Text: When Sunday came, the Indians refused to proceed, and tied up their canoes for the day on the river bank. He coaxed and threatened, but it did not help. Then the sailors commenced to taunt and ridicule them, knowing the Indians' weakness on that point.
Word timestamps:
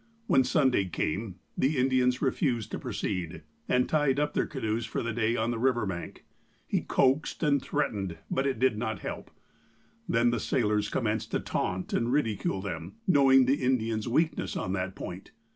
When 0.25 0.43
Sunday 0.43 0.85
came, 0.85 1.35
the 1.55 1.77
Indians 1.77 2.23
refused 2.23 2.71
to 2.71 2.79
proceed, 2.79 3.43
and 3.69 3.87
tied 3.87 4.19
up 4.19 4.33
their 4.33 4.47
canoes 4.47 4.83
for 4.83 5.03
the 5.03 5.13
day 5.13 5.35
on 5.35 5.51
the 5.51 5.59
river 5.59 5.85
bank. 5.85 6.25
He 6.65 6.81
coaxed 6.81 7.43
and 7.43 7.61
threatened, 7.61 8.17
but 8.31 8.47
it 8.47 8.57
did 8.57 8.79
not 8.79 9.01
help. 9.01 9.29
Then 10.09 10.31
the 10.31 10.39
sailors 10.39 10.89
commenced 10.89 11.29
to 11.33 11.39
taunt 11.39 11.93
and 11.93 12.11
ridicule 12.11 12.61
them, 12.61 12.93
knowing 13.05 13.45
the 13.45 13.61
Indians' 13.63 14.07
weakness 14.07 14.57
on 14.57 14.73
that 14.73 14.95
point. 14.95 15.33